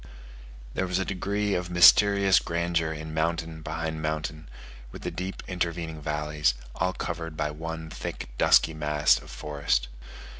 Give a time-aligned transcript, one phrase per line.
[0.73, 4.49] There was a degree of mysterious grandeur in mountain behind mountain,
[4.91, 9.89] with the deep intervening valleys, all covered by one thick, dusky mass of forest.